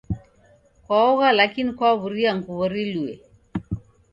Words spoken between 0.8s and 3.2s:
Kwaogha lakini kwaw'uria nguw'o riluye.